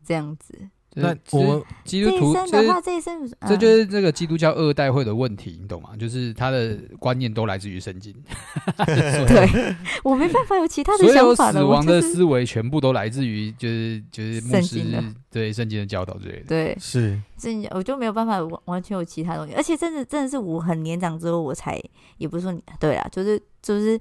[0.05, 0.69] 这样子。
[0.95, 5.95] 那我们基督这一徒这生的话，这一生，这就嗯是这个基督教二代会的问题，你懂吗？
[5.95, 8.11] 就是他的观念都来自于圣经，
[8.75, 11.59] 对，我没办法有其他的想法了。
[11.59, 16.45] 死亡的我就是思维全部都来自于就是就是牧圣经的师对圣经的教导之类的。
[16.47, 21.79] 对，是这我就没有办法完完全有其他东西，而且真的真的是我很年长之后，我才
[22.17, 23.97] 也不是说你对啊，就是就是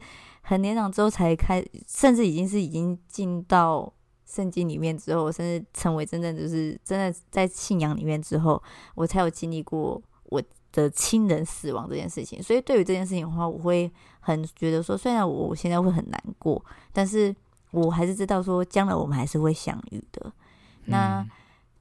[0.49, 3.93] 很年长之后才开，甚至已经是已经进到
[4.25, 8.63] 圣经里面之后，甚至成为真正就是真的在信仰里面之后，
[8.95, 12.43] 我才有经历过我的亲人死亡这件事情。
[12.43, 17.37] 所以对于这件事情的话，我会很觉得说，虽然我现在会很难过，但是
[17.73, 20.33] 我还是知道说，将来我们还是会相遇的。
[20.87, 21.29] 那嗯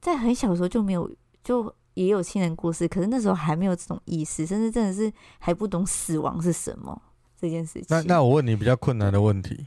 [0.02, 1.10] 在很小的时候就没有，
[1.42, 7.00] 就也有亲人过世，可是那时候还没有这种意识，甚至真的是还不懂死亡是什么
[7.40, 7.86] 这件事情。
[7.88, 9.66] 那那我问你比较困难的问题，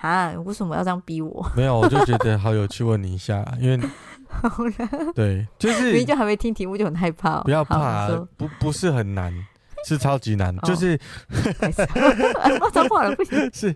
[0.00, 1.50] 啊，为什么要这样逼我？
[1.56, 3.78] 没有，我就觉得好有趣，问你一下，因为
[4.28, 9.32] 好了，对，就是明明就还没听题目就很害怕、哦，不要怕、啊，不不是很难，
[9.86, 10.98] 是超级难，哦就是
[12.60, 13.38] 我脏话了，不行。
[13.52, 13.74] 是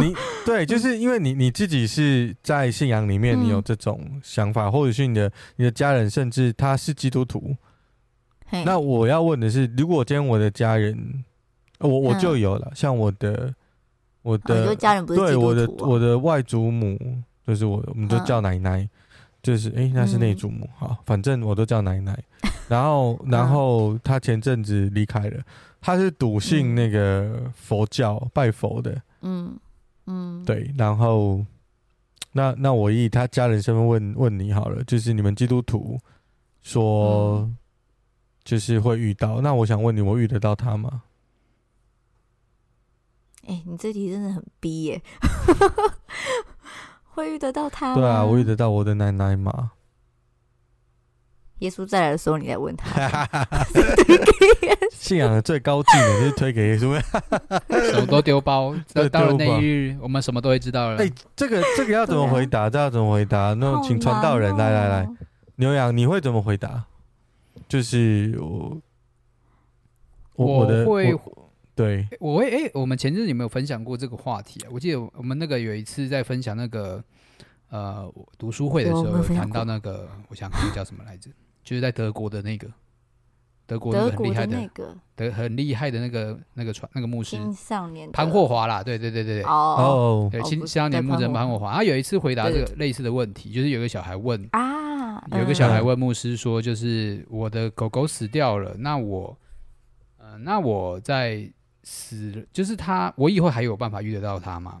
[0.00, 7.56] 你对，就是因为你你自己是在信仰里面，嗯你有这种想法，或者是你的你的家人，甚至他是基督徒。
[8.64, 11.24] 那我要问的是，如果今天我的家人，呃
[11.78, 12.18] 我我嗯。
[12.18, 13.54] 就有了，像我的
[14.22, 16.98] 我的说家人对我的我的外祖母，
[17.46, 18.24] 就是我我们都嗯。
[18.24, 18.88] 叫奶奶，
[19.42, 22.18] 就是诶、那是内祖母，哈，反正我都叫奶奶。
[22.68, 25.42] 然后然后他前阵子离开了，
[25.80, 29.56] 他是笃信那个佛教拜佛的，嗯
[30.06, 31.44] 嗯，对，然后
[32.32, 35.98] 那那我以他家人身份问问你好了，就是你们基督徒
[36.62, 37.56] 说嗯。
[38.44, 41.02] 就是会遇到，那我想问你，我遇得到他吗？
[43.48, 45.02] 哎、你这题真的很逼耶，
[47.14, 47.94] 会遇得到他？
[47.94, 49.72] 对啊，我遇得到我的奶奶嘛？
[51.60, 53.26] 耶稣再来的时候，你来问他。
[54.92, 57.00] 信仰的最高技能就是推给耶稣。
[57.90, 61.02] 什么都丢包，对到了那一日，我们什么都会知道了。
[61.02, 62.68] 哎、这个这个要怎么回答？
[62.68, 63.54] 这要怎么回答？
[63.54, 65.16] 那请传道人难来来来哦，
[65.56, 66.84] 牛羊，你会怎么回答？
[67.66, 68.78] 就是我，
[70.36, 71.47] 我我的会我
[71.78, 74.68] 对，我会哎、我们前阵子有没有分享过这个话题啊？
[74.72, 77.02] 我记得我们那个有一次在分享那个
[77.70, 81.30] 呃读书会的时候，谈到那个，我想那个叫什么来着？
[81.62, 82.66] 就是在德国的那个
[83.66, 89.44] 德国那个很厉害的的那个德很厉害的那个那个传那个牧师少年潘霍华啦，对对对对对。
[89.44, 99.38] 哦青少年牧对潘霍人潘霍华，他有一次回答这个类似的问题，就是有个小孩问，啊，有个小孩嗯问牧师说，就是我的狗狗死掉了，那我，
[100.16, 101.48] 呃，那我在
[101.90, 104.78] 死了，就是他，我以后还有办法遇得到他吗？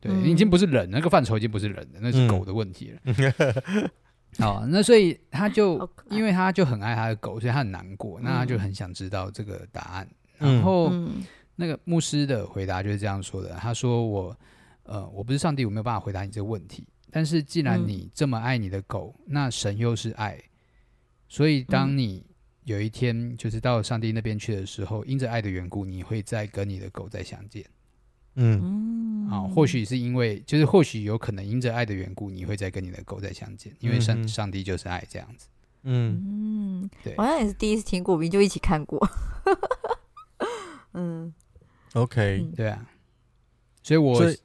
[0.00, 3.90] 对，嗯已经不是人，那个范畴已经不是人了，那是嗯狗的问题了。
[4.40, 10.08] 好，那所以他就 因为他就很爱他的狗，所以他很难过，那他就很想知道这个答案。
[10.38, 11.22] 然嗯后嗯
[11.56, 14.36] 那个牧师的回答就是这样说的，他说我，
[14.84, 16.86] 呃，我不是上帝，我没有办法回答你这个问题。
[17.10, 20.42] 但是既然嗯你这么爱你的狗，那神又是爱，
[21.28, 22.25] 所以当你
[22.66, 27.64] 有一天就是到上帝那边去的时候，因着爱的缘故，你会再跟你的狗再相见。
[28.34, 28.60] 嗯。
[28.60, 29.30] 嗯。
[29.30, 34.26] 啊、或许是因为，就是或许有可能因着爱的缘故，你会再跟你的狗再相见，因为上、嗯。
[34.26, 35.46] 上帝就是爱这样子。
[35.84, 37.16] 嗯，嗯，对。
[37.16, 39.08] 好像也是第一次听过，我们就一起看过。
[40.94, 41.32] 嗯。
[41.92, 42.52] OK，嗯。
[42.56, 42.84] 对啊，
[43.84, 44.36] 所以我所以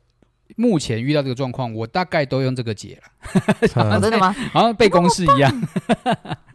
[0.56, 4.32] 目前遇到这个状况，我大概都用这个解了，真的吗？
[4.54, 5.52] 好像背公式一样。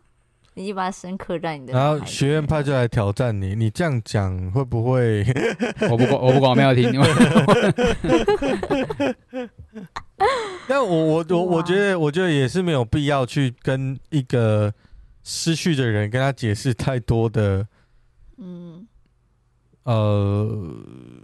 [0.57, 1.87] 你已经把它深刻在你的然。
[1.87, 5.23] 后学院派就来挑战你，你这样讲会不会？
[5.91, 6.91] 我不管，我不管，我没有听。
[10.67, 14.73] 但我我我我觉得，我觉得也是没有必要去跟一个
[15.23, 17.67] 失去的人跟他解释太多的
[18.39, 18.87] 嗯
[19.83, 20.75] 呃，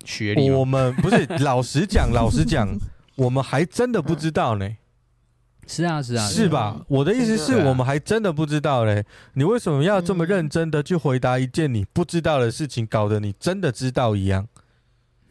[0.05, 2.69] 学历我，们不是老实讲，老实讲，
[3.17, 4.69] 我们还真的不知道呢，
[5.67, 6.85] 是啊，是啊，是吧？
[6.89, 9.05] 我的意思是我们还真的不知道嘞。
[9.35, 14.47] 你为什么要这么认真的去回答一件你不知道的事情，搞得你真的知道一样？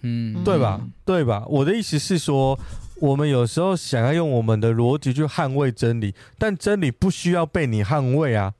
[0.01, 0.81] 嗯，对吧？
[1.05, 1.45] 对吧？
[1.47, 2.57] 我的意思是说，
[2.95, 8.53] 我们有时候想要用我们的逻辑去捍卫真理，但真理不需要被你捍卫啊！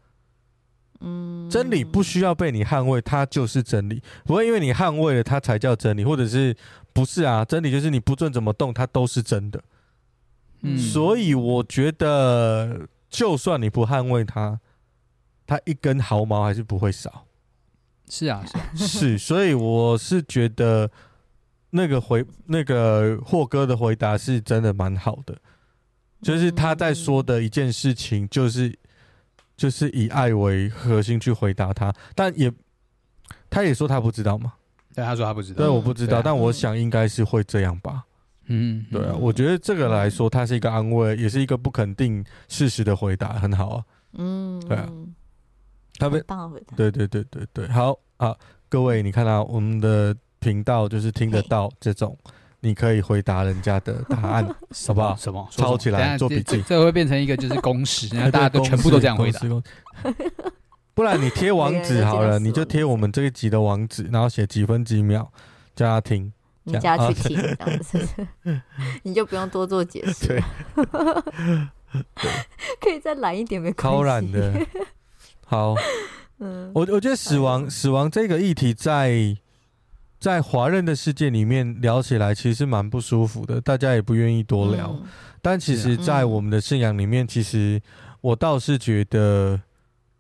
[1.00, 6.56] 嗯，真理不需要被你捍卫，它就是真理，不会因为你捍卫了它才叫真理，或者是
[6.94, 7.44] 不是啊？
[7.44, 9.60] 真理就是你不准怎么动，它都是真的。
[10.62, 10.78] 嗯。
[10.78, 14.60] 所以我觉得，就算你不捍卫它，
[15.46, 17.26] 它一根毫毛还是不会少。
[18.10, 20.92] 是啊，是啊， 是，所以我是觉得
[21.70, 25.38] 那个回那个霍哥的回答是真的蛮好的，
[26.22, 28.78] 就是他在说的一件事情，就是
[29.56, 32.52] 就是以爱为核心去回答他，但也
[33.50, 34.54] 他也说他不知道嘛，
[34.94, 35.60] 对，他说他不知道。
[35.60, 38.04] 对，我不知道，但我想应该是会这样吧，
[38.52, 43.84] 嗯，对啊，嗯我觉得这个来说，它是一个安慰，也是一个不肯定事实的回答，很好啊，
[44.14, 44.86] 嗯，对啊。
[44.90, 45.16] 嗯
[46.00, 46.76] 他被棒的回答。
[46.76, 48.36] 对对对对对，好啊，
[48.70, 52.18] 各位，你看到、我们的频道就是听得到这种，
[52.60, 54.44] 你可以回答人家的答案，
[54.88, 55.16] 好不好？
[55.16, 55.48] 什么？
[55.52, 56.60] 抄起来做笔记。
[56.64, 59.42] 这会变成一个就是公式， 然后大家都全部都这样回答。
[60.96, 65.32] 不然你贴网址 好了，你就贴我们这一集的网址，然后写几分几秒，
[65.76, 66.34] 叫他听。
[66.64, 68.08] 你叫他去听，这样子，
[69.04, 70.28] 你就不用多做解释。
[70.28, 70.44] 对，
[72.80, 73.98] 可以再懒一点，没关系。
[73.98, 74.68] 超懒的。
[75.46, 75.76] 好，
[76.40, 79.38] 嗯，我我觉得死亡死亡这个议题在
[80.20, 84.92] 在华人的世界里面聊起来，其实蛮不舒服的，大家也不愿意多聊。
[84.92, 85.08] 嗯
[85.44, 87.82] 但其实，在我们的信仰里面，其实
[88.22, 89.60] 我倒是觉得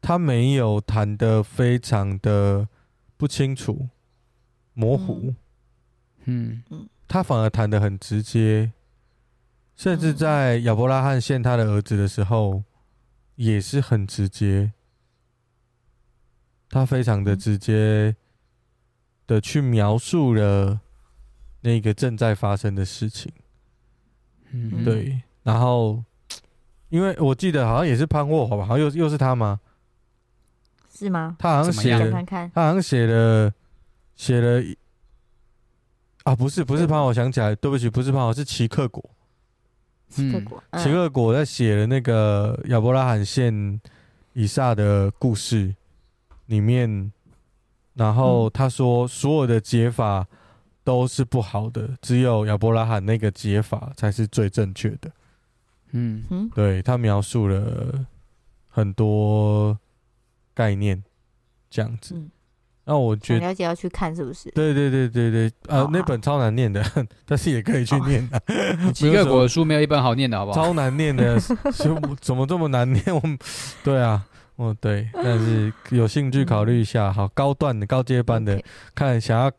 [0.02, 2.68] 他没有谈的非常的
[3.18, 3.88] 不清楚、
[4.74, 5.36] 模糊，嗯
[7.08, 8.72] 他反而谈的很直接，
[9.76, 12.64] 甚至在亚伯拉罕献他的儿子的时候，
[13.36, 14.72] 也是很直接。
[16.70, 18.16] 他非常的直接
[19.28, 20.80] 的去描述了
[21.60, 23.30] 那个正在发生的事情。
[24.52, 26.02] 嗯，对，然后
[26.88, 29.60] 因为我记得好像也是潘沃华吧，好像又又是他吗？
[30.94, 31.36] 是吗？
[31.40, 32.52] 他好像写了，讲看看。
[32.54, 33.54] 他好像写了
[34.16, 34.78] 写了一
[36.24, 39.04] 啊，不是不是潘，我想起来，对不起，不是潘我，是齐克果。
[39.10, 39.18] 嗯
[40.12, 43.80] 奇克果，嗯齐克果在写了那个亚伯拉罕献
[44.34, 45.74] 以撒的故事
[46.48, 47.12] 里面，
[47.94, 50.28] 然后他说所有的解法
[50.84, 55.10] 都是不好的，只有亚伯拉罕那个解法才是最正确的。
[55.92, 58.06] 嗯嗯对，他描述了
[58.70, 59.80] 很多
[60.54, 61.02] 概念，
[61.70, 62.16] 这样子。
[62.16, 62.30] 嗯，
[62.92, 64.52] 那我觉得，想了解要去看是不是？
[64.52, 66.84] 对对对对对，呃好，那本超难念的，
[67.26, 68.38] 但是也可以去念的。
[68.92, 70.62] 奇克果的书没有一本好念的，好不好？
[70.62, 71.56] 超难念的，是
[72.20, 73.02] 怎么这么难念？
[73.16, 73.40] 我们
[73.82, 74.26] 对啊，
[74.58, 78.62] 哦对，但是有兴趣考虑一下，好高段的、高阶班的
[78.94, 79.50] 看想要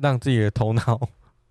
[0.00, 0.98] 让自己的头脑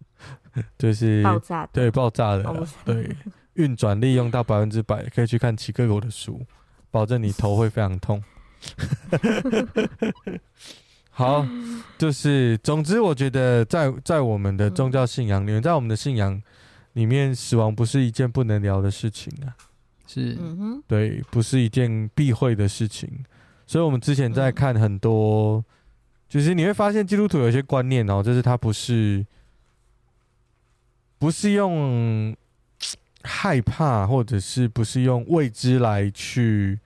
[0.79, 1.69] 就是爆炸的。
[1.71, 3.15] 对爆炸的对
[3.53, 6.41] 运转利用到百分之百，可以去看齐克果的书，
[6.89, 8.23] 保证你头会非常痛。
[11.17, 11.43] 好，
[11.97, 16.39] 就是总之，我觉得在在我们的宗教信仰里面，在我们的信仰
[16.93, 19.49] 里面，死亡不是一件不能聊的事情啊，
[20.05, 23.09] 是，嗯哼，对，不是一件避讳的事情。
[23.65, 25.65] 所以，我们之前在看很多，
[26.29, 29.25] 就是你会发现基督徒有一些观念哦，就是他不是
[31.17, 32.35] 不是用
[33.23, 36.79] 害怕，或者是不是用未知来去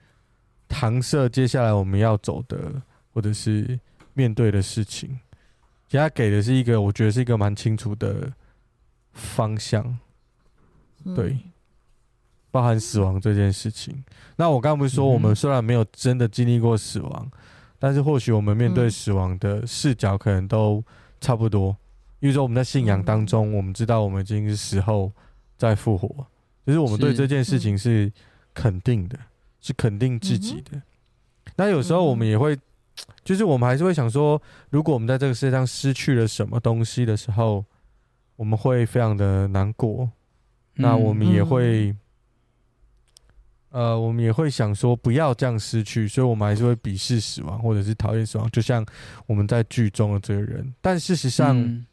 [0.70, 2.80] 搪塞接下来我们要走的，
[3.12, 3.78] 或者是
[4.14, 5.18] 面对的事情。
[5.88, 8.32] 其实他给的是一个，我觉得是一个蛮清楚的
[9.12, 9.84] 方向。
[11.04, 11.36] 嗯对，
[12.50, 14.04] 包含死亡这件事情。
[14.36, 17.38] 那我刚刚不是说，我们虽然没有真的经历过死亡，嗯、
[17.78, 20.82] 但是或许我们面对死亡的视角可能都
[21.20, 21.76] 差不多。
[22.20, 25.12] 因为说我们在信仰当中，我们知道我们已经是死后
[25.58, 26.08] 再复活，
[26.64, 28.10] 就是我们对这件事情是
[28.54, 29.18] 肯定的，
[29.60, 30.70] 是，是肯定自己的。
[30.76, 30.82] 嗯、
[31.56, 32.56] 那有时候我们也会。
[33.24, 37.64] 就是我们还是会想说，如果我们在这个世界上失去了什么东西的时候，
[38.36, 40.10] 我们会非常的难过。
[40.74, 41.94] 那我们也会，
[43.68, 48.50] 呃，我们也会想说不要这样失去，所以我们还是会鄙视死亡，或者是讨厌死亡。
[48.50, 48.84] 就像
[49.26, 51.86] 我们在剧中的这个人，但事实上，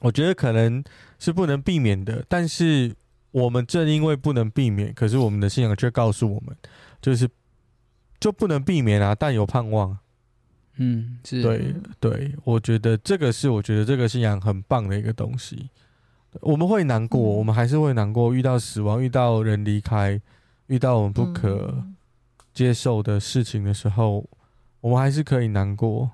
[0.00, 0.82] 我觉得可能
[1.18, 2.24] 是不能避免的。
[2.28, 2.94] 但是
[3.32, 6.56] 我们正因为不能避免，可是我们的信仰却告诉我们，
[7.02, 7.28] 就是
[8.20, 9.98] 就不能避免啊，但有盼望。
[10.76, 15.70] 嗯，是对对，我觉得这个是我觉得这个信仰很棒的一个东西。
[16.40, 18.34] 我们会难过，嗯、我们还是会难过。
[18.34, 20.20] 遇到死亡，遇到人离开，
[20.66, 21.82] 遇到我们不可
[22.52, 24.28] 接受的事情的时候，嗯、
[24.82, 26.10] 我们还是可以难过。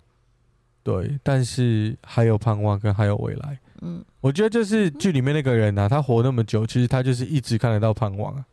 [0.84, 3.58] 对，但是还有盼望跟还有未来。
[3.80, 8.44] 嗯，我觉得就是剧里面那个人啊，他活那么久，其实他就是一直看得到盼望啊，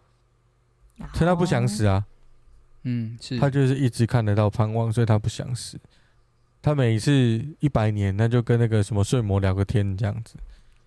[1.13, 2.03] 所以他不想死啊。
[2.83, 5.79] 嗯，是他就是一直看得到盼望，所以他不想死。
[6.61, 7.11] 他每一次
[7.59, 10.35] 一百年，那就跟那个什么睡魔聊个天这样子。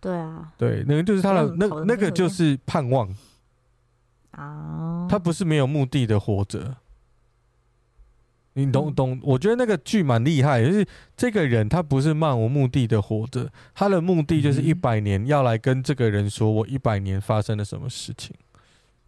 [0.00, 3.08] 对啊，对，那个就是他的那那个就是盼望
[4.32, 5.06] 啊。
[5.08, 6.76] 他不是没有目的的活着。
[8.54, 9.18] 你懂懂？
[9.22, 18.36] 我觉得那个剧蛮厉害，就是这个人他不是漫无目的的活着，他的目的就是一百年要来跟这个人说，我一百年发生了什么事情。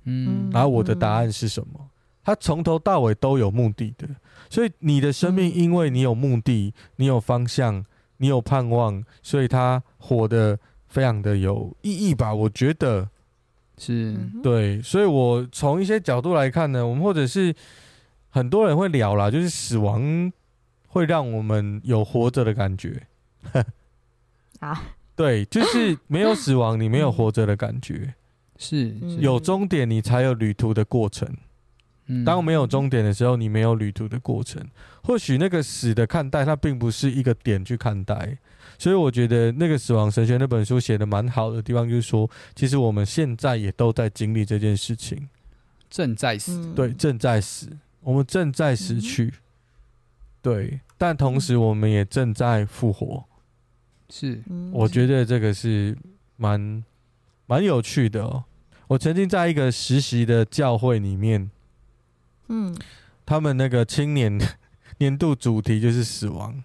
[0.04, 1.90] 嗯，然后我的答案是什么？
[2.22, 4.08] 他从头到尾都有目的的。
[4.50, 7.84] 所以你的生命，因为你有目的，你有方向，
[8.18, 12.32] 你有盼望，所以他活得非常的有意义吧？
[12.34, 13.08] 我觉得
[13.78, 14.80] 是对。
[14.82, 17.54] 所以我从一些角度来看呢，我们或者是
[18.30, 20.32] 很多人会聊啦，就是死亡
[20.88, 23.02] 会让我们有活着的感觉。
[24.60, 24.82] 啊，
[25.16, 28.14] 对，就是没有死亡，你没有 活着的感觉。
[28.56, 31.28] 是，有终点，你才有旅途的过程。
[32.24, 34.62] 当没有终点的时候，你没有旅途的过程。
[35.02, 38.38] 或许那个死的看待，它并不是一个点去看待。
[38.78, 45.28] 所以我觉得那个《死亡神学》那本书写的蛮好的地方，就是说，其实我们现在也都在经历这件事情，
[45.88, 47.68] 正在死，对，正在死，
[48.00, 49.32] 我们正在死去，
[50.42, 53.24] 对，但同时我们也正在复活。
[54.10, 54.42] 是，
[54.72, 55.96] 我觉得这个是
[56.36, 56.84] 蛮
[57.46, 58.44] 蛮有趣的哦。
[58.88, 61.50] 我曾经在一个实习的教会里面。
[62.48, 62.74] 嗯，
[63.24, 64.38] 他们那个青年
[64.98, 66.62] 年度主题就是死亡，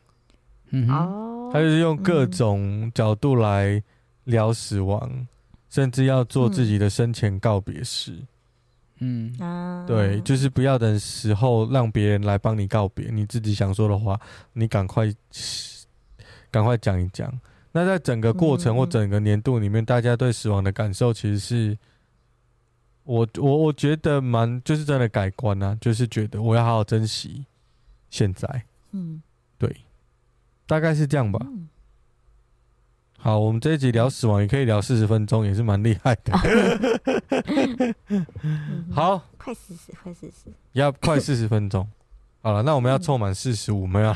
[0.72, 3.82] 嗯哼，他就是用各种角度来
[4.26, 5.28] 聊死亡，嗯、
[5.70, 8.20] 甚至要做自己的生前告别式，
[9.00, 9.34] 嗯，
[9.88, 14.20] 对，就是不要等死后让别人来帮你告别，你自己想说的话，
[14.54, 15.12] 你赶快
[16.52, 17.32] 赶快讲一讲。
[17.72, 21.78] 那在整个过程或整个年度里面，大家对死亡的感受其实是。
[23.10, 27.43] 我我我觉得蛮就是真的改观啊，就是觉得我要好好珍惜
[28.12, 28.47] 现在。
[28.91, 29.20] 嗯，
[29.57, 29.78] 对，
[30.68, 31.39] 大概是这样吧。
[31.43, 31.68] 嗯、
[33.18, 36.38] 好，我们这一集聊死亡也可以聊四十分钟，也是蛮厉害的。
[38.93, 41.89] 好，快四十，快四十，要快四十分钟。
[42.43, 44.16] 好了，那我们要凑满四十五，没有？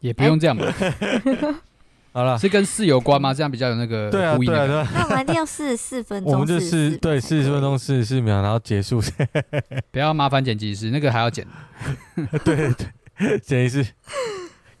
[0.00, 0.64] 也不用这样吧。
[2.16, 3.34] 好了，是跟四有关吗？
[3.34, 4.88] 这样比较有那个对啊，对啊，对啊。
[4.94, 9.02] 那我们一定要四十四分钟，我们就四对四十分钟四十四秒，然后结束。
[9.92, 11.46] 不要麻烦剪辑师，那个还要剪。
[12.42, 12.72] 对对
[13.18, 13.86] 对，剪辑师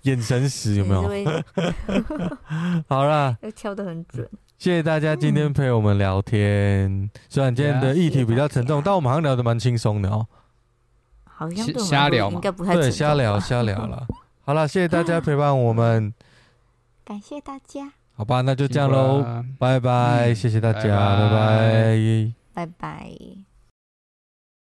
[0.00, 1.42] 眼神死有没有？
[2.88, 4.26] 好了，要敲得很准。
[4.56, 10.26] 谢谢大家今天陪我们聊天，虽然今天的议题比较沉重，但我们好像聊得蛮轻松的哦。
[11.24, 14.06] 好像瞎聊嘛，对，瞎聊瞎聊了。
[14.46, 16.14] 好了，谢谢大家陪伴我们。
[17.06, 19.24] 感谢大家，好吧，那就这样喽，
[19.60, 23.45] 拜拜，谢谢大家，拜拜，拜拜。